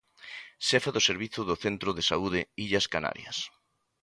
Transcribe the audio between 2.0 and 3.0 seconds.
saúde Illas